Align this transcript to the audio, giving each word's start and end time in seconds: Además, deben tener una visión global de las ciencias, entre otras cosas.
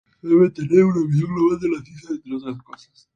Además, 0.03 0.23
deben 0.23 0.53
tener 0.69 0.83
una 0.83 1.05
visión 1.05 1.31
global 1.35 1.59
de 1.59 1.69
las 1.69 1.83
ciencias, 1.85 2.11
entre 2.17 2.35
otras 2.37 2.63
cosas. 2.63 3.07